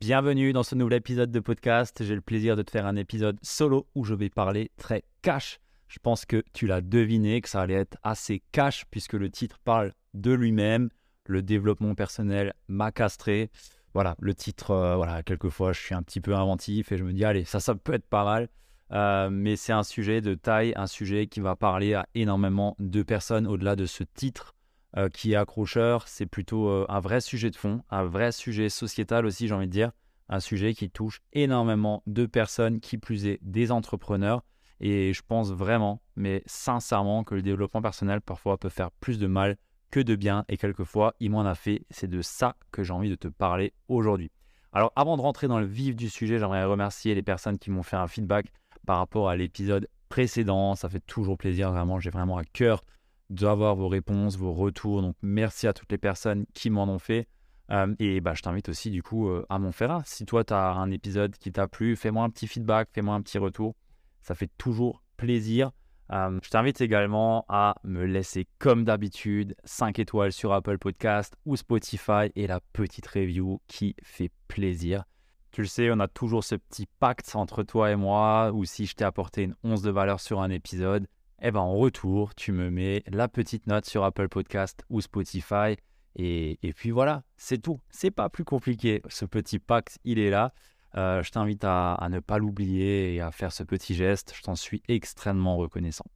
[0.00, 2.02] Bienvenue dans ce nouvel épisode de podcast.
[2.02, 5.60] J'ai le plaisir de te faire un épisode solo où je vais parler très cash.
[5.88, 9.58] Je pense que tu l'as deviné, que ça allait être assez cash puisque le titre
[9.62, 10.88] parle de lui-même.
[11.26, 13.50] Le développement personnel m'a castré.
[13.92, 17.12] Voilà, le titre, euh, voilà, quelquefois je suis un petit peu inventif et je me
[17.12, 18.48] dis, allez, ça, ça peut être pas mal.
[18.92, 23.02] Euh, mais c'est un sujet de taille, un sujet qui va parler à énormément de
[23.02, 24.54] personnes au-delà de ce titre
[24.96, 28.68] euh, qui est accrocheur, c'est plutôt euh, un vrai sujet de fond, un vrai sujet
[28.68, 29.92] sociétal aussi, j'ai envie de dire,
[30.28, 34.42] un sujet qui touche énormément de personnes, qui plus est des entrepreneurs.
[34.80, 39.26] Et je pense vraiment, mais sincèrement, que le développement personnel parfois peut faire plus de
[39.26, 39.56] mal
[39.90, 40.44] que de bien.
[40.48, 41.84] Et quelquefois, il m'en a fait.
[41.90, 44.30] C'est de ça que j'ai envie de te parler aujourd'hui.
[44.72, 47.82] Alors, avant de rentrer dans le vif du sujet, j'aimerais remercier les personnes qui m'ont
[47.82, 48.46] fait un feedback
[48.86, 50.74] par rapport à l'épisode précédent.
[50.76, 52.00] Ça fait toujours plaisir, vraiment.
[52.00, 52.82] J'ai vraiment à cœur
[53.30, 55.02] d'avoir vos réponses, vos retours.
[55.02, 57.26] Donc merci à toutes les personnes qui m'en ont fait.
[57.70, 60.02] Euh, et bah, je t'invite aussi du coup euh, à m'en faire un.
[60.04, 63.22] Si toi tu as un épisode qui t'a plu, fais-moi un petit feedback, fais-moi un
[63.22, 63.74] petit retour.
[64.22, 65.70] Ça fait toujours plaisir.
[66.12, 71.54] Euh, je t'invite également à me laisser comme d'habitude 5 étoiles sur Apple Podcast ou
[71.54, 75.04] Spotify et la petite review qui fait plaisir.
[75.52, 78.86] Tu le sais, on a toujours ce petit pacte entre toi et moi où si
[78.86, 81.06] je t'ai apporté une once de valeur sur un épisode,
[81.42, 85.76] eh ben en retour, tu me mets la petite note sur Apple Podcast ou Spotify.
[86.16, 87.80] Et, puis voilà, c'est tout.
[87.90, 89.02] C'est pas plus compliqué.
[89.08, 90.52] Ce petit pacte, il est là.
[90.96, 94.34] Euh, je t'invite à, ne pas l'oublier et à faire ce petit geste.
[94.34, 96.06] Je t'en suis extrêmement reconnaissant.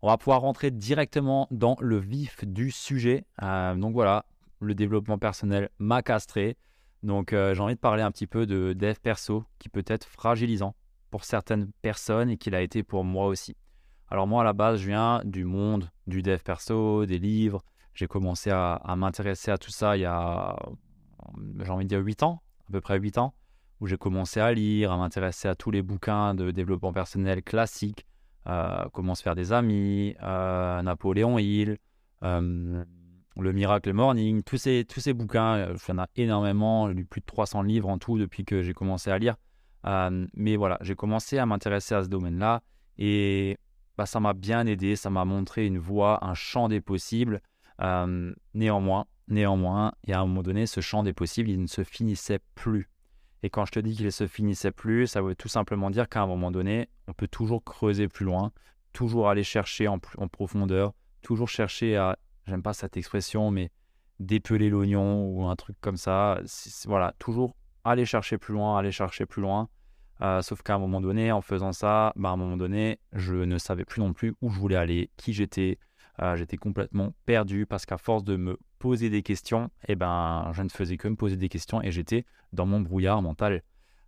[0.00, 3.24] On va pouvoir rentrer directement dans le vif du sujet.
[3.42, 4.24] Euh, donc voilà,
[4.58, 6.56] le développement personnel m'a castré.
[7.02, 10.06] Donc euh, j'ai envie de parler un petit peu de dev perso qui peut être
[10.06, 10.74] fragilisant
[11.10, 13.54] pour certaines personnes et qu'il a été pour moi aussi.
[14.12, 17.62] Alors moi, à la base, je viens du monde du dev perso, des livres.
[17.94, 20.54] J'ai commencé à, m'intéresser à tout ça il y a,
[21.58, 23.32] j'ai envie de dire 8 ans, à peu près 8 ans,
[23.80, 28.04] où j'ai commencé à lire, à m'intéresser à tous les bouquins de développement personnel classiques,
[28.48, 31.78] euh, comment se faire des amis, euh, Napoléon Hill,
[32.22, 32.84] euh,
[33.38, 37.06] Le Miracle Morning, tous ces, tous ces bouquins, il y en a énormément, j'ai lu
[37.06, 39.36] plus de 300 livres en tout depuis que j'ai commencé à lire.
[40.34, 42.60] mais voilà, j'ai commencé à m'intéresser à ce domaine-là.
[42.98, 43.56] Et
[44.06, 47.40] ça m'a bien aidé, ça m'a montré une voie, un champ des possibles.
[48.54, 52.40] néanmoins, néanmoins, et à un moment donné, ce champ des possibles, il ne se finissait
[52.54, 52.88] plus.
[53.42, 56.08] Et quand je te dis qu'il ne se finissait plus, ça veut tout simplement dire
[56.08, 58.52] qu'à un moment donné, on peut toujours creuser plus loin,
[58.92, 60.92] toujours aller chercher en, en profondeur,
[61.22, 63.70] toujours chercher à, j'aime pas cette expression, mais
[64.20, 66.40] dépeler l'oignon ou un truc comme ça.
[66.86, 69.68] Voilà, toujours aller chercher plus loin, aller chercher plus loin.
[70.22, 73.34] Euh, sauf qu'à un moment donné, en faisant ça, bah, à un moment donné, je
[73.34, 75.78] ne savais plus non plus où je voulais aller, qui j'étais.
[76.20, 80.62] Euh, j'étais complètement perdu parce qu'à force de me poser des questions, eh ben, je
[80.62, 83.62] ne faisais que me poser des questions et j'étais dans mon brouillard mental.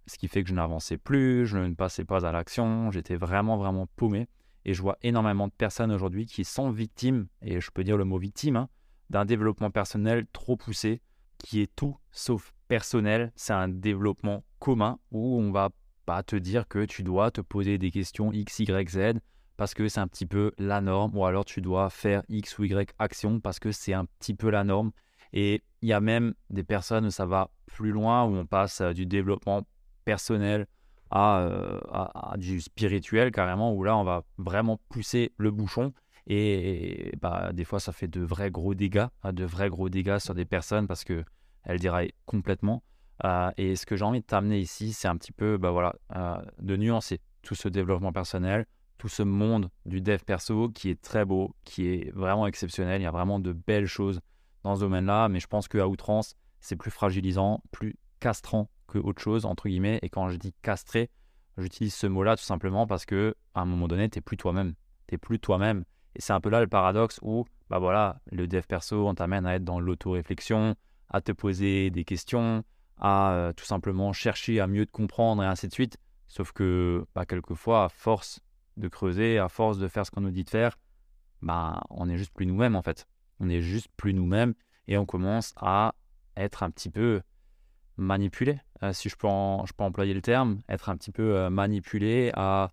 [0.06, 3.56] Ce qui fait que je n'avançais plus, je ne passais pas à l'action, j'étais vraiment,
[3.56, 4.28] vraiment paumé.
[4.66, 8.04] Et je vois énormément de personnes aujourd'hui qui sont victimes, et je peux dire le
[8.04, 8.68] mot victime, hein,
[9.08, 11.00] d'un développement personnel trop poussé,
[11.38, 13.32] qui est tout sauf personnel.
[13.34, 15.70] C'est un développement commun où on va
[16.04, 19.20] pas te dire que tu dois te poser des questions X, Y, Z
[19.56, 22.64] parce que c'est un petit peu la norme, ou alors tu dois faire X ou
[22.64, 24.90] Y action parce que c'est un petit peu la norme.
[25.32, 28.80] Et il y a même des personnes où ça va plus loin, où on passe
[28.80, 29.62] euh, du développement
[30.04, 30.66] personnel
[31.14, 35.92] euh, à, du spirituel carrément, où là on va vraiment pousser le bouchon.
[36.26, 40.18] Et, bah, des fois ça fait de vrais gros dégâts, hein, de vrais gros dégâts
[40.18, 41.24] sur des personnes parce que
[41.64, 41.80] elles
[42.26, 42.82] complètement.
[43.24, 45.94] Euh, et ce que j'ai envie de t'amener ici, c'est un petit peu bah voilà,
[46.16, 48.66] euh, de nuancer tout ce développement personnel,
[48.98, 53.00] tout ce monde du dev perso qui est très beau, qui est vraiment exceptionnel.
[53.00, 54.20] Il y a vraiment de belles choses
[54.62, 59.22] dans ce domaine-là, mais je pense qu'à outrance, c'est plus fragilisant, plus castrant que autre
[59.22, 59.98] chose, entre guillemets.
[60.02, 61.10] Et quand je dis castré,
[61.58, 64.74] j'utilise ce mot-là tout simplement parce que à un moment donné, tu n'es plus toi-même.
[65.06, 65.84] Tu n'es plus toi-même.
[66.16, 69.46] Et c'est un peu là le paradoxe où, bah voilà, le dev perso, on t'amène
[69.46, 70.76] à être dans l'auto-réflexion,
[71.10, 72.64] à te poser des questions,
[72.98, 75.98] à euh, tout simplement chercher à mieux te comprendre et ainsi de suite.
[76.28, 78.40] Sauf que bah, quelquefois, à force
[78.76, 80.78] de creuser, à force de faire ce qu'on nous dit de faire,
[81.42, 83.06] bah, on n'est juste plus nous-mêmes en fait.
[83.40, 84.54] On n'est juste plus nous-mêmes
[84.88, 85.94] et on commence à
[86.36, 87.22] être un petit peu
[87.96, 88.58] manipulé.
[88.92, 92.70] si je peux, employer le terme, être un petit peu manipulé à,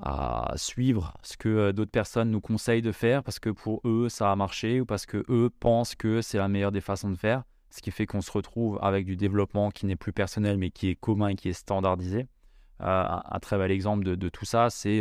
[0.00, 4.30] à suivre ce que d'autres personnes nous conseillent de faire parce que pour eux ça
[4.30, 7.44] a marché ou parce que eux pensent que c'est la meilleure des façons de faire,
[7.74, 10.88] ce qui fait qu'on se retrouve avec du développement qui n'est plus personnel mais qui
[10.88, 12.26] est commun et qui est standardisé.
[12.80, 15.00] un, très bel exemple de, tout ça, c'est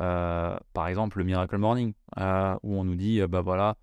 [0.00, 3.76] euh, par exemple, le Miracle Morning, euh, où on nous dit, euh, bah voilà,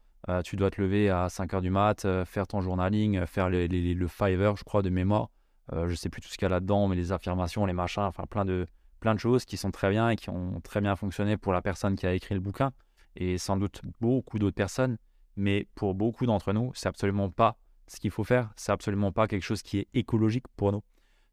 [0.44, 4.56] tu dois te lever à 5 h du mat, faire ton journaling, faire le Fiverr,
[4.56, 5.30] je crois, de mémoire.
[5.72, 8.24] je sais plus tout ce qu'il y a là-dedans, mais les affirmations, les machins, enfin
[8.28, 8.66] plein de,
[9.02, 11.62] plein de choses qui sont très bien et qui ont très bien fonctionné pour la
[11.62, 12.72] personne qui a écrit le bouquin
[13.16, 14.98] et sans doute beaucoup d'autres personnes.
[15.36, 17.56] Mais pour beaucoup d'entre nous, c'est absolument pas
[17.88, 18.52] ce qu'il faut faire.
[18.56, 20.84] C'est absolument pas quelque chose qui est écologique pour nous.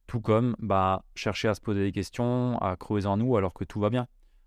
[0.06, 3.64] Tout comme bah, chercher à se poser des questions, à creuser en nous alors que
[3.64, 4.06] tout va bien.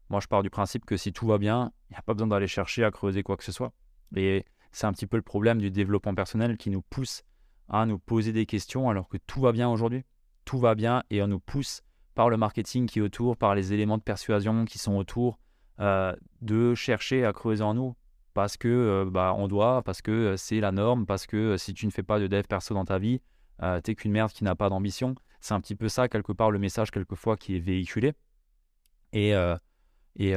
[0.09, 2.27] Moi, je pars du principe que si tout va bien, il n'y a pas besoin
[2.27, 3.73] d'aller chercher à creuser quoi que ce soit.
[4.15, 7.23] Et c'est un petit peu le problème du développement personnel qui nous pousse
[7.69, 10.03] à nous poser des questions alors que tout va bien aujourd'hui.
[10.43, 11.81] Tout va bien et on nous pousse
[12.13, 15.39] par le marketing qui est autour, par les éléments de persuasion qui sont autour,
[15.79, 17.95] euh, de chercher à creuser en nous
[18.35, 21.73] parce que euh, bah, on doit, parce que euh, c'est la norme, parce que si
[21.73, 23.21] tu ne fais pas de dev perso dans ta vie,
[23.83, 25.15] t'es qu'une merde qui n'a pas d'ambition.
[25.39, 28.13] C'est un petit peu ça, quelque part, le message, quelquefois, qui est véhiculé.
[29.13, 29.33] Et
[30.17, 30.35] et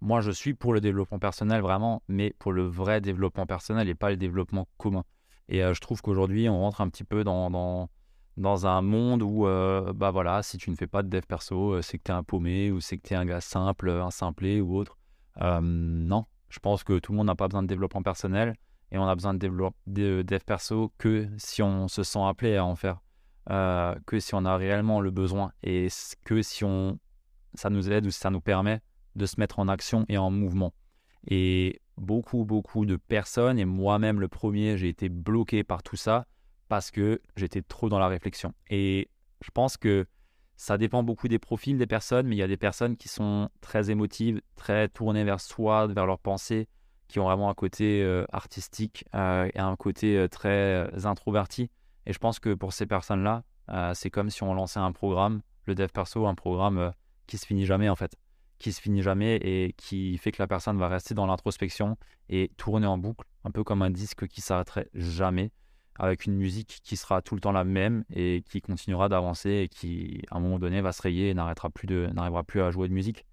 [0.00, 3.96] moi, je suis pour le développement personnel vraiment, mais pour le vrai développement personnel et
[3.96, 5.02] pas le développement commun.
[5.48, 7.90] Et je trouve qu'aujourd'hui, on rentre un petit peu dans, dans,
[8.36, 9.46] dans un monde où,
[9.94, 12.22] bah voilà, si tu ne fais pas de dev perso, c'est que tu es un
[12.22, 14.96] paumé ou c'est que tu es un gars simple, un simplé ou autre.
[15.40, 18.54] non, je pense que tout le monde n'a pas besoin de développement personnel
[18.92, 19.48] et on a besoin de,
[19.86, 23.00] de dev perso que si on se sent appelé à en faire,
[24.06, 25.88] que si on a réellement le besoin et
[26.24, 26.98] que si on,
[27.54, 28.80] ça nous aide ou si ça nous permet
[29.16, 30.72] de se mettre en action et en mouvement.
[31.28, 36.26] Et beaucoup, beaucoup de personnes, et moi-même le premier, j'ai été bloqué par tout ça
[36.68, 38.54] parce que j'étais trop dans la réflexion.
[38.70, 39.08] Et
[39.42, 40.06] je pense que
[40.60, 43.48] ça dépend beaucoup des profils des personnes, mais il y a des personnes qui sont
[43.62, 46.68] très émotives, très tournées vers soi, vers leurs pensées,
[47.08, 51.70] qui ont vraiment un côté euh, artistique euh, et un côté euh, très introverti.
[52.04, 53.42] Et je pense que pour ces personnes-là,
[53.94, 56.92] c'est comme si on lançait un programme, le dev perso, un programme
[57.26, 58.14] qui se finit jamais en fait
[58.58, 61.96] qui se finit jamais et qui fait que la personne va rester dans l'introspection
[62.28, 65.52] et tourner en boucle, un peu comme un disque qui s'arrêterait jamais,
[66.00, 69.68] avec une musique qui sera tout le temps la même et qui continuera d'avancer et
[69.68, 72.70] qui, à un moment donné, va se rayer et n'arrêtera plus de, n'arrivera plus à
[72.70, 73.26] jouer de musique.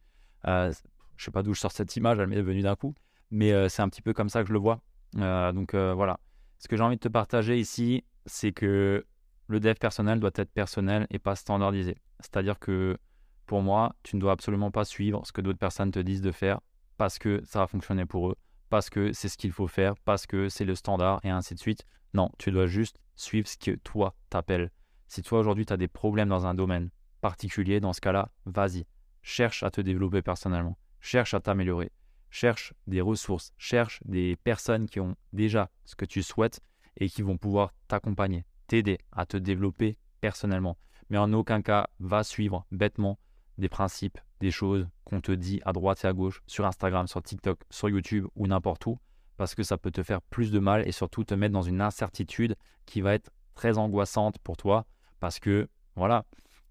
[0.48, 0.74] Euh,
[1.16, 2.94] je sais pas d'où je sors cette image, elle m'est venue d'un coup,
[3.32, 4.82] mais euh, c'est un petit peu comme ça que je le vois.
[5.18, 6.20] Euh, donc euh, voilà.
[6.60, 9.06] Ce que j'ai envie de te partager ici, c'est que
[9.48, 11.96] le dev personnel doit être personnel et pas standardisé.
[12.20, 12.98] C'est-à-dire que
[13.46, 16.34] pour moi, tu ne dois absolument pas suivre ce que d'autres personnes te disent de
[16.34, 16.60] faire
[16.98, 18.36] parce que ça va fonctionner pour eux,
[18.70, 21.60] parce que c'est ce qu'il faut faire, parce que c'est le standard et ainsi de
[21.60, 21.86] suite.
[22.18, 24.72] Non, tu dois juste suivre ce que toi t'appelles.
[25.08, 26.90] Si toi aujourd'hui tu as des problèmes dans un domaine
[27.22, 28.88] particulier, dans ce cas-là, vas-y,
[29.22, 31.92] cherche à te développer personnellement, cherche à t'améliorer,
[32.32, 36.60] cherche des ressources, cherche des personnes qui ont déjà ce que tu souhaites
[36.96, 40.80] et qui vont pouvoir t'accompagner, t'aider à te développer personnellement.
[41.12, 43.20] Mais en aucun cas, va suivre bêtement
[43.60, 47.22] des principes, des choses qu'on te dit à droite et à gauche, sur Instagram, sur
[47.22, 48.98] TikTok, sur YouTube ou n'importe où,
[49.38, 51.82] parce que ça peut te faire plus de mal et surtout te mettre dans une
[51.82, 52.56] incertitude
[52.86, 54.86] qui va être très angoissante pour toi,
[55.20, 56.26] parce que voilà,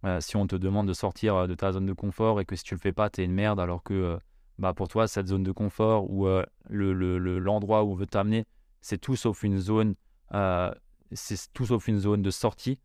[0.04, 2.54] euh, si on te demande de sortir euh, de ta zone de confort et que
[2.54, 4.18] si tu le fais pas, tu es une merde, alors que euh,
[4.58, 6.26] bah pour toi, cette zone de confort ou
[6.70, 8.44] l'endroit le, où on veut t'amener,
[8.80, 9.94] c'est tout sauf une zone,
[11.12, 12.80] c'est tout sauf une zone de sortie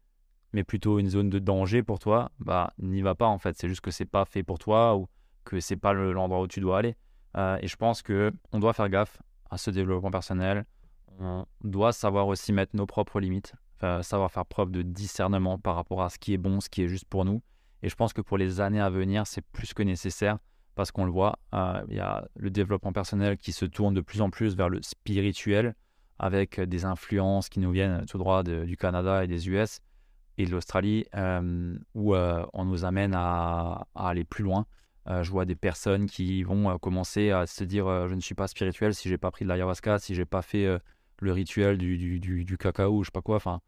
[0.53, 3.55] mais plutôt une zone de danger pour toi, bah n'y va pas en fait.
[3.57, 5.07] C'est juste que c'est pas fait pour toi ou
[5.45, 6.97] que c'est pas l'endroit où tu dois aller.
[7.37, 10.65] Et je pense que on doit faire gaffe à ce développement personnel.
[11.19, 13.53] On doit savoir aussi mettre nos propres limites,
[14.01, 16.87] savoir faire preuve de discernement par rapport à ce qui est bon, ce qui est
[16.87, 17.43] juste pour nous.
[17.83, 20.39] Et je pense que pour les années à venir, c'est plus que nécessaire
[20.75, 24.01] parce qu'on le voit, euh, il y a le développement personnel qui se tourne de
[24.01, 25.75] plus en plus vers le spirituel
[26.17, 29.79] avec des influences qui nous viennent tout droit du Canada et des US
[30.37, 34.65] et de l'Australie, euh, où euh, on nous amène à, aller plus loin.
[35.11, 38.47] Euh, je vois des personnes qui vont commencer à se dire je ne suis pas
[38.47, 40.79] spirituel si j'ai pas pris de l'ayahuasca, si j'ai pas fait
[41.19, 43.35] le rituel du, du, du, du, cacao, je sais pas quoi.
[43.35, 43.61] Enfin,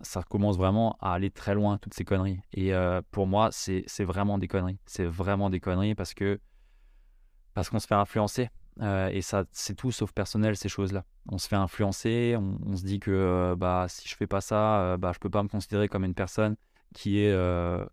[0.00, 2.40] ça commence vraiment à aller très loin, toutes ces conneries.
[2.52, 2.72] Et
[3.10, 4.78] pour moi, c'est vraiment des conneries.
[4.86, 6.38] C'est vraiment des conneries parce que
[7.54, 8.50] parce qu'on se fait influencer.
[8.80, 11.04] Euh, et ça, c'est tout sauf personnel, ces choses-là.
[11.28, 14.80] On se fait influencer, on, se dit que euh, bah, si je fais pas ça,
[14.80, 16.56] euh, bah, je peux pas me considérer comme une personne
[16.94, 17.36] qui est,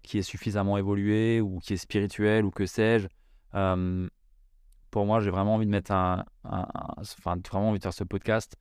[0.03, 3.07] qui est suffisamment évoluée ou qui est spirituelle ou que sais-je.
[3.51, 8.55] pour moi, j'ai vraiment envie de mettre un, Enfin, vraiment envie de faire ce podcast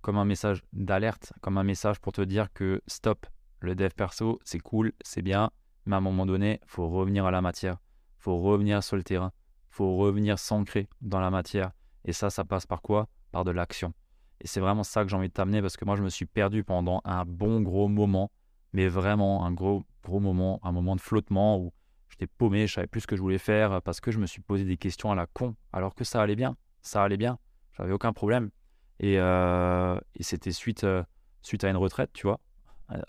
[0.00, 3.26] comme un message d'alerte, comme un message pour te dire que stop,
[3.60, 5.50] le dev perso, c'est cool, c'est bien,
[5.84, 7.78] mais à un moment donné, faut revenir à la matière,
[8.18, 9.32] faut revenir sur le terrain,
[9.68, 11.72] faut revenir s'ancrer dans la matière.
[12.04, 13.08] Et ça, ça passe par quoi?
[13.30, 13.92] Par de l'action.
[14.40, 16.26] Et c'est vraiment ça que j'ai envie de t'amener parce que moi, je me suis
[16.26, 18.30] perdu pendant un bon gros moment,
[18.72, 21.72] mais vraiment un gros gros moment, un moment de flottement où
[22.08, 24.40] j'étais paumé, je savais plus ce que je voulais faire parce que je me suis
[24.40, 27.38] posé des questions à la con, alors que ça allait bien, ça allait bien,
[27.72, 28.50] j'avais aucun problème.
[28.98, 31.02] Et, euh, c'était suite, euh,
[31.42, 32.40] suite à une retraite, tu vois,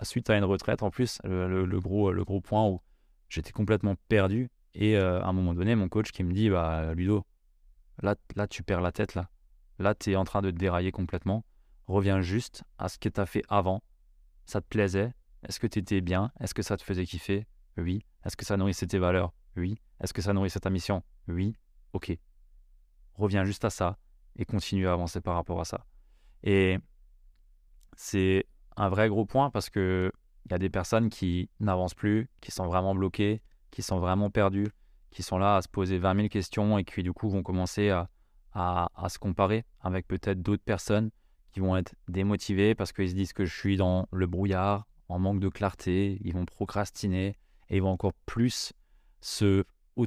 [0.04, 2.82] suite à une retraite en plus, le, gros, le gros point où
[3.30, 4.50] j'étais complètement perdu.
[4.74, 7.26] Et euh, à un moment donné, mon coach qui me dit bah, Ludo,
[8.02, 9.30] là, là, tu perds la tête, là.
[9.80, 11.44] Là, tu es en train de te dérailler complètement.
[11.88, 13.82] Reviens juste à ce que tu as fait avant.
[14.46, 15.12] Ça te plaisait
[15.48, 16.32] Est-ce que tu étais bien?
[16.40, 17.48] Est-ce que ça te faisait kiffer?
[17.78, 18.06] Oui.
[18.26, 19.34] Est-ce que ça nourrissait tes valeurs?
[19.56, 19.80] Oui.
[20.00, 21.04] Est-ce que ça nourrissait ta mission?
[21.28, 21.56] Oui.
[21.94, 22.18] Ok.
[23.16, 23.98] Reviens juste à ça
[24.38, 25.86] et continue à avancer par rapport à ça.
[26.44, 26.78] Et
[27.96, 28.46] c'est
[28.78, 30.12] un vrai gros point parce que
[30.46, 34.30] il y a des personnes qui n'avancent plus, qui sont vraiment bloquées, qui sont vraiment
[34.32, 34.72] perdues,
[35.12, 37.90] qui sont là à se poser 20 000 questions et qui du coup vont commencer
[37.90, 38.10] à,
[38.54, 41.12] à, se comparer avec peut-être d'autres personnes
[41.52, 45.20] qui vont être démotivées parce qu'ils se disent que je suis dans le brouillard, en
[45.20, 47.36] manque de clarté, ils vont procrastiner
[47.70, 48.74] et ils vont encore plus
[49.22, 49.64] se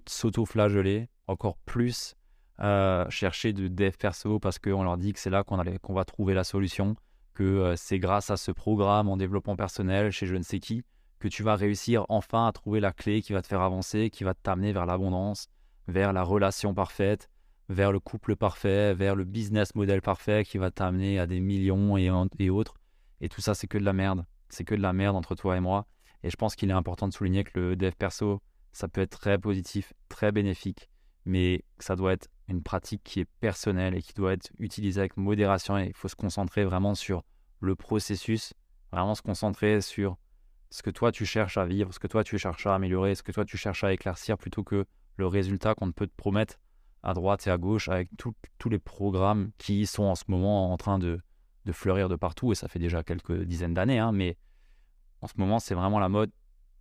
[0.06, 2.16] s'auto-flageller, encore plus
[2.60, 6.04] euh, chercher de dev perso parce qu'on leur dit que c'est là qu'on qu'on va
[6.04, 6.96] trouver la solution,
[7.34, 10.84] que euh, c'est grâce à ce programme en développement personnel chez je ne sais qui
[11.18, 14.24] que tu vas réussir enfin à trouver la clé qui va te faire avancer, qui
[14.24, 15.48] va t'amener vers l'abondance,
[15.88, 17.30] vers la relation parfaite,
[17.68, 21.96] vers le couple parfait, vers le business model parfait qui va t'amener à des millions
[21.96, 22.74] et autres.
[23.20, 24.26] Et tout ça, c'est que de la merde.
[24.54, 25.88] C'est que de la merde entre toi et moi.
[26.22, 28.40] Et je pense qu'il est important de souligner que le dev perso,
[28.72, 30.88] ça peut être très positif, très bénéfique,
[31.24, 35.16] mais ça doit être une pratique qui est personnelle et qui doit être utilisée avec
[35.16, 35.76] modération.
[35.76, 37.24] Et il faut se concentrer vraiment sur
[37.58, 38.54] le processus,
[38.92, 40.16] vraiment se concentrer sur
[40.70, 43.24] ce que toi tu cherches à vivre, ce que toi tu cherches à améliorer, ce
[43.24, 46.60] que toi tu cherches à éclaircir plutôt que le résultat qu'on peut te promettre
[47.02, 50.76] à droite et à gauche avec tous les programmes qui sont en ce moment en
[50.76, 51.20] train de,
[51.64, 54.36] de fleurir de partout, et ça fait déjà quelques dizaines d'années, hein, mais
[55.20, 56.30] en ce moment c'est vraiment la mode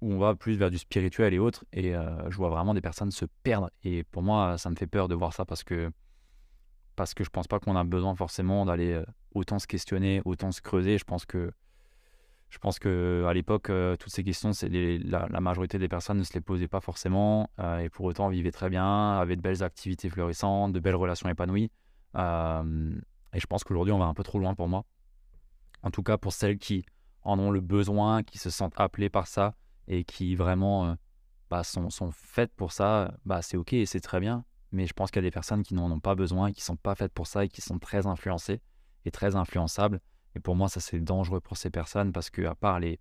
[0.01, 2.81] où on va plus vers du spirituel et autres, et euh, je vois vraiment des
[2.81, 5.91] personnes se perdre, et pour moi ça me fait peur de voir ça parce que
[6.95, 10.51] parce que je pense pas qu'on a besoin forcément d'aller euh, autant se questionner, autant
[10.51, 11.51] se creuser, je pense que
[12.49, 12.77] je pense
[13.33, 16.81] l'époque, euh, toutes ces questions, c'est la, majorité des personnes ne se les posaient pas
[16.81, 17.49] forcément
[17.81, 21.71] et pour autant vivaient très bien, avaient de belles activités florissantes, de belles relations épanouies.
[23.33, 24.85] Et je pense qu'aujourd'hui, on va un peu trop loin pour moi.
[25.81, 26.85] En tout cas, pour celles qui
[27.23, 29.55] en ont le besoin, qui se sentent appelées par ça
[29.87, 30.95] et qui vraiment
[31.49, 34.45] bah, sont, sont, faites pour ça, bah, c'est OK et c'est très bien.
[34.71, 36.65] Mais je pense qu'il y a des personnes qui n'en ont pas besoin, qui ne
[36.65, 38.61] sont pas faites pour ça et qui sont très influencées
[39.05, 39.99] et très influençables.
[40.35, 42.99] Et pour moi, ça c'est dangereux pour ces personnes parce que à part les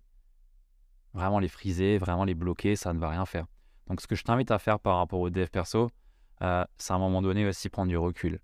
[1.13, 3.45] vraiment les friser, vraiment les bloquer, ça ne va rien faire.
[3.87, 5.89] Donc ce que je t'invite à faire par rapport au dev perso,
[6.41, 8.39] euh, c'est à un moment donné aussi prendre du recul.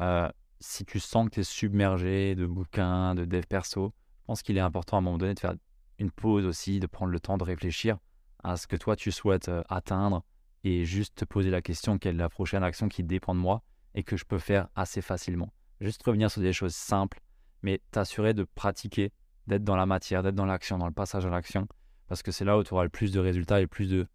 [0.00, 0.28] Euh,
[0.60, 4.56] si tu sens que tu es submergé de bouquins, de dev perso, je pense qu'il
[4.56, 5.54] est important à un moment donné de faire
[5.98, 7.98] une pause aussi, de prendre le temps de réfléchir
[8.42, 10.24] à ce que toi tu souhaites euh, atteindre
[10.64, 13.62] et juste te poser la question quelle est la prochaine action qui dépend de moi
[13.94, 15.52] et que je peux faire assez facilement.
[15.80, 17.20] Juste revenir sur des choses simples
[17.62, 19.12] mais t'assurer de pratiquer,
[19.46, 21.66] d'être dans la matière, d'être dans l'action, dans le passage à l'action,
[22.06, 24.06] parce que c'est là où tu auras le plus de résultats et plus de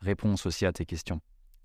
[0.00, 1.20] réponses aussi à tes questions.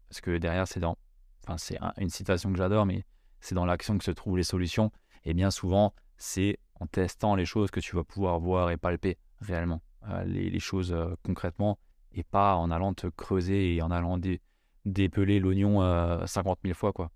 [0.10, 0.98] Parce que derrière, c'est dans,
[1.44, 3.06] enfin, c'est une citation que j'adore, mais
[3.42, 4.92] c'est dans l'action que se trouvent les solutions.
[5.26, 9.18] Et bien souvent, c'est en testant les choses que tu vas pouvoir voir et palper
[9.40, 11.78] réellement euh, les, choses euh, concrètement,
[12.14, 14.20] et pas en allant te creuser et en allant
[14.86, 15.80] dépeler l'oignon
[16.26, 16.94] 50 euh, 000 fois.
[16.94, 17.12] Quoi.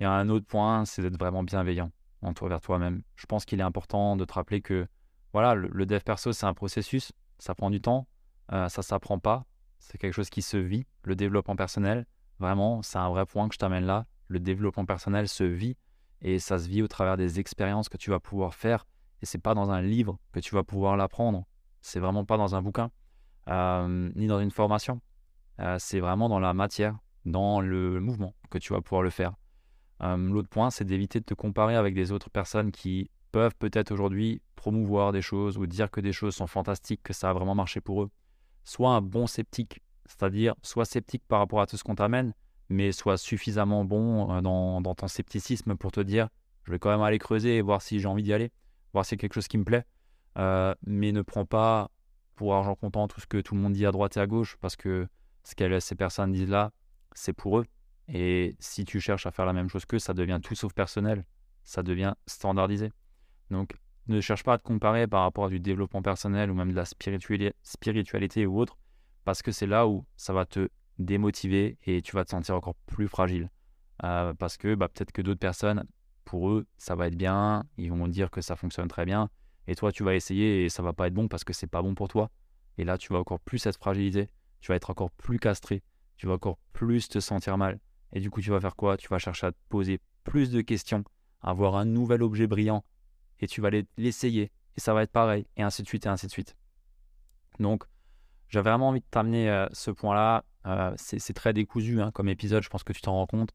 [0.00, 1.90] Il y a un autre point, c'est d'être vraiment bienveillant
[2.22, 3.02] vers toi-même.
[3.16, 4.86] Je pense qu'il est important de te rappeler que
[5.32, 8.06] voilà, le, dev perso, c'est un processus, ça prend du temps,
[8.52, 9.44] euh, ça s'apprend pas,
[9.78, 10.86] c'est quelque chose qui se vit.
[11.02, 12.06] Le développement personnel,
[12.38, 14.06] vraiment, c'est un vrai point que je t'amène là.
[14.28, 15.76] Le développement personnel se vit
[16.22, 18.86] et ça se vit au travers des expériences que tu vas pouvoir faire.
[19.22, 21.44] Et c'est pas dans un livre que tu vas pouvoir l'apprendre.
[21.80, 22.90] C'est vraiment pas dans un bouquin,
[23.48, 25.00] euh, ni dans une formation.
[25.60, 29.34] Euh, c'est vraiment dans la matière, dans le mouvement que tu vas pouvoir le faire.
[30.00, 34.40] L'autre point, c'est d'éviter de te comparer avec des autres personnes qui peuvent peut-être aujourd'hui
[34.54, 37.80] promouvoir des choses ou dire que des choses sont fantastiques, que ça a vraiment marché
[37.80, 38.10] pour eux.
[38.62, 42.32] Soit un bon sceptique, c'est-à-dire soit sceptique par rapport à tout ce qu'on t'amène,
[42.68, 46.28] mais soit suffisamment bon euh, dans, ton scepticisme pour te dire
[46.64, 48.52] je vais quand même aller creuser et voir si j'ai envie d'y aller,
[48.92, 49.84] voir si c'est quelque chose qui me plaît,
[50.36, 51.90] euh, mais ne prends pas
[52.34, 54.56] pour argent comptant tout ce que tout le monde dit à droite et à gauche,
[54.60, 55.08] parce que
[55.44, 56.72] ce que ces personnes disent là,
[57.14, 57.64] c'est pour eux,
[58.08, 61.24] et si tu cherches à faire la même chose qu'eux, ça devient tout sauf personnel,
[61.64, 62.92] ça devient standardisé.
[63.50, 63.74] Donc
[64.08, 66.76] ne cherche pas à te comparer par rapport à du développement personnel ou même de
[66.76, 68.78] la spiritualité ou autre,
[69.24, 70.68] parce que c'est là où ça va te
[70.98, 73.50] démotiver et tu vas te sentir encore plus fragile.
[74.04, 75.84] Euh, parce que bah, peut-être que d'autres personnes,
[76.24, 79.30] pour eux, ça va être bien, ils vont dire que ça fonctionne très bien,
[79.66, 81.82] et toi, tu vas essayer et ça va pas être bon parce que c'est pas
[81.82, 82.30] bon pour toi.
[82.78, 85.82] Et là, tu vas encore plus être fragilisé, tu vas être encore plus castré,
[86.16, 87.78] tu vas encore plus te sentir mal.
[88.12, 88.96] Et du coup, tu vas faire quoi?
[88.96, 91.04] Tu vas chercher à te poser plus de questions,
[91.42, 92.84] avoir un nouvel objet brillant,
[93.40, 96.26] et tu vas l'essayer, et ça va être pareil, et ainsi de suite, et ainsi
[96.26, 96.56] de suite.
[97.58, 97.84] Donc,
[98.48, 100.44] j'avais vraiment envie de t'amener euh, ce point-là.
[100.66, 103.50] Euh, c'est très décousu hein, comme épisode, je pense que tu t'en rends compte.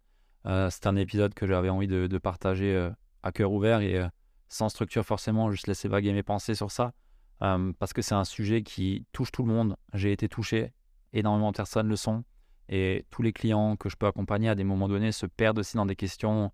[0.45, 2.89] Euh, c'est un épisode que j'avais envie de, partager
[3.23, 4.01] à cœur ouvert et
[4.49, 6.93] sans structure forcément, juste laisser vaguer mes pensées sur ça.
[7.39, 9.75] parce que c'est un sujet qui touche tout le monde.
[9.93, 10.73] J'ai été touché,
[11.13, 12.23] énormément de personnes le sont.
[12.69, 15.75] Et tous les clients que je peux accompagner à des moments donnés se perdent aussi
[15.75, 16.51] dans des questions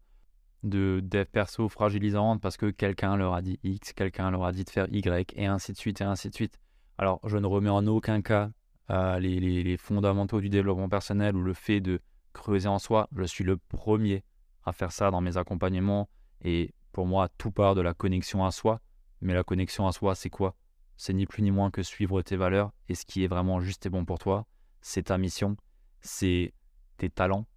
[0.64, 4.64] de dev perso fragilisantes parce que quelqu'un leur a dit X, quelqu'un leur a dit
[4.64, 6.60] de faire Y, et ainsi de suite, et ainsi de suite.
[7.00, 8.52] Alors, je ne remets en aucun cas
[8.90, 12.02] euh, les, fondamentaux du développement personnel ou le fait de
[12.34, 13.08] creuser en soi.
[13.16, 14.26] Je suis le premier
[14.66, 16.10] à faire ça dans mes accompagnements.
[16.42, 18.82] Et pour moi, tout part de la connexion à soi.
[19.22, 20.58] Mais la connexion à soi, c'est quoi?
[20.98, 23.86] C'est ni plus ni moins que suivre tes valeurs et ce qui est vraiment juste
[23.86, 24.46] et bon pour toi.
[24.82, 25.56] C'est ta mission,
[26.02, 26.54] c'est
[26.98, 27.48] tes talents,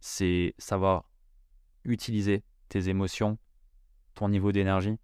[0.00, 1.08] c'est savoir
[1.84, 3.38] utiliser tes émotions,
[4.12, 4.98] ton niveau d'énergie.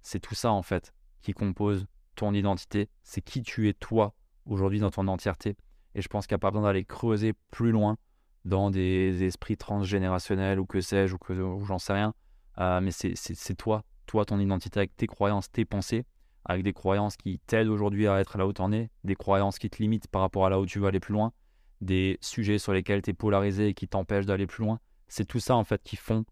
[0.00, 1.86] C'est tout ça en fait qui compose
[2.16, 2.88] ton identité.
[3.04, 5.56] C'est qui tu es toi aujourd'hui dans ton entièreté.
[5.94, 7.96] Et je pense qu'il n'y a pas besoin d'aller creuser plus loin
[8.44, 12.14] dans des esprits transgénérationnels ou que sais-je ou que j'en sais rien.
[12.58, 16.04] Euh, mais c'est toi, toi, ton identité avec tes croyances, tes pensées,
[16.44, 19.58] avec des croyances qui t'aident aujourd'hui à être là où tu en es, des croyances
[19.58, 21.32] qui te limitent par rapport à là où tu veux aller plus loin,
[21.80, 24.78] des sujets sur lesquels tu es polarisé et qui t'empêchent d'aller plus loin.
[25.08, 26.24] C'est tout ça en fait qui font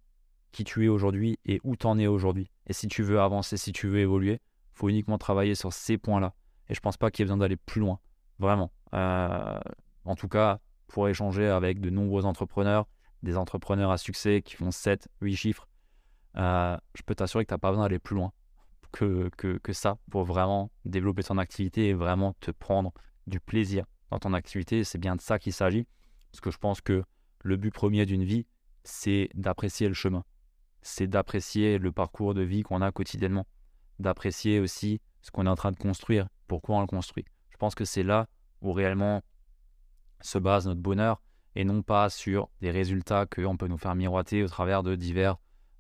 [0.53, 2.49] qui tu es aujourd'hui et où tu en es aujourd'hui.
[2.69, 4.41] Et si tu veux avancer, si tu veux évoluer,
[4.75, 6.35] faut uniquement travailler sur ces points-là.
[6.69, 7.99] Et je pense pas qu'il y ait besoin d'aller plus loin,
[8.39, 8.73] vraiment.
[8.95, 9.59] Euh,
[10.05, 12.87] en tout cas, pour échanger avec de nombreux entrepreneurs,
[13.23, 15.69] des entrepreneurs à succès qui font 7, 8 chiffres,
[16.37, 18.33] euh, je peux t'assurer que tu n'as pas besoin d'aller plus loin
[18.95, 22.93] que, ça pour vraiment développer ton activité et vraiment te prendre
[23.27, 24.85] du plaisir dans ton activité.
[24.85, 25.87] C'est bien de ça qu'il s'agit.
[26.31, 27.05] Parce que je pense que
[27.43, 28.47] le but premier d'une vie,
[28.85, 30.25] c'est d'apprécier le chemin.
[30.83, 33.47] C'est d'apprécier le parcours de vie qu'on a quotidiennement.
[33.99, 37.25] D'apprécier aussi ce qu'on est en train de construire, pourquoi on le construit.
[37.51, 38.27] Je pense que c'est là
[38.61, 39.23] où réellement
[40.21, 41.23] se base notre bonheur
[41.55, 45.37] et non pas sur des résultats qu'on peut nous faire miroiter au travers de divers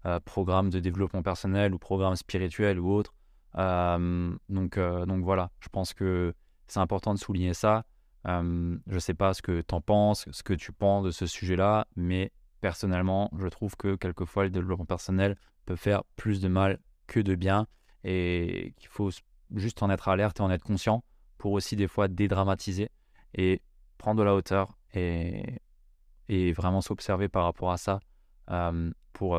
[0.06, 3.14] euh, programmes de développement personnel ou programmes spirituels ou autres.
[3.56, 6.34] Euh, donc, euh, donc voilà, je pense que
[6.66, 7.84] c'est important de souligner ça.
[8.26, 8.40] je
[8.86, 11.86] ne sais pas ce que tu en penses, ce que tu penses de ce sujet-là,
[11.96, 17.20] mais personnellement, je trouve que quelquefois le développement personnel peut faire plus de mal que
[17.20, 17.66] de bien
[18.04, 19.10] et qu'il faut
[19.54, 21.02] juste en être alerte et en être conscient
[21.38, 22.90] pour aussi des fois dédramatiser
[23.34, 23.60] et
[23.98, 25.60] prendre de la hauteur et,
[26.52, 28.00] vraiment s'observer par rapport à ça
[29.12, 29.36] pour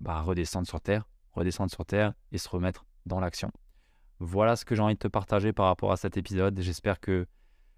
[0.00, 3.50] bah, redescendre sur Terre, redescendre sur Terre et se remettre dans l'action.
[4.20, 6.60] Voilà ce que j'ai envie de te partager par rapport à cet épisode.
[6.60, 7.26] J'espère que,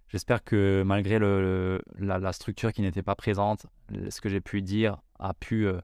[0.08, 1.18] j'espère que malgré
[1.98, 3.66] la, structure qui n'était pas présente,
[4.10, 5.80] ce que j'ai pu dire a pu, euh,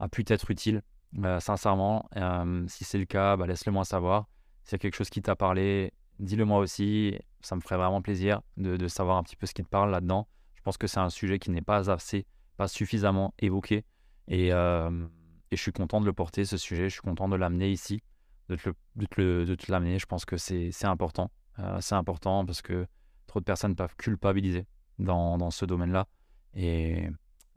[0.00, 0.82] a pu être utile.
[1.22, 4.26] Euh, sincèrement, euh, si c'est le cas, bah, laisse-le moi savoir.
[4.64, 7.18] S'il y a quelque chose qui t'a parlé, dis-le moi aussi.
[7.40, 10.26] Ça me ferait vraiment plaisir de, savoir un petit peu ce qui te parle là-dedans.
[10.54, 13.84] Je pense que c'est un sujet qui n'est pas assez, pas suffisamment évoqué.
[14.28, 16.84] Et, et je suis content de le porter, ce sujet.
[16.84, 18.02] Je suis content de l'amener ici,
[18.48, 19.98] de te, de te l'amener.
[19.98, 21.30] Je pense que c'est important.
[21.58, 22.86] Euh, c'est important parce que
[23.26, 24.66] trop de personnes peuvent culpabiliser
[24.98, 26.06] dans, dans ce domaine-là.
[26.54, 27.08] Et,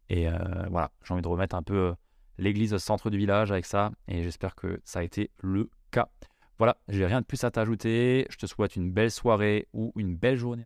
[0.10, 0.38] et euh,
[0.70, 1.94] voilà, j'ai envie de remettre un peu euh,
[2.38, 3.92] l'église au centre du village avec ça.
[4.08, 6.10] Et j'espère que ça a été le cas.
[6.58, 8.26] Voilà, j'ai rien de plus à t'ajouter.
[8.30, 10.66] Je te souhaite une belle soirée ou une belle journée.